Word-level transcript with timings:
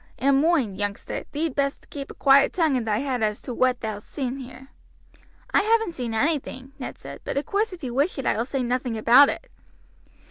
And 0.17 0.41
moind, 0.41 0.79
youngster, 0.79 1.25
thee'd 1.31 1.53
best 1.53 1.91
keep 1.91 2.09
a 2.09 2.15
quiet 2.15 2.53
tongue 2.53 2.75
in 2.75 2.85
thy 2.85 2.97
head 3.05 3.21
as 3.21 3.39
to 3.43 3.53
whaat 3.53 3.81
thou'st 3.81 4.09
seen 4.09 4.37
here." 4.37 4.69
"I 5.53 5.61
haven't 5.61 5.91
seen 5.93 6.15
anything," 6.15 6.71
Ned 6.79 6.97
said; 6.97 7.21
"but 7.23 7.37
of 7.37 7.45
course 7.45 7.71
if 7.71 7.83
you 7.83 7.93
wish 7.93 8.17
it 8.17 8.25
I 8.25 8.35
will 8.35 8.43
say 8.45 8.63
nothing 8.63 8.97
about 8.97 9.29
it." 9.29 9.47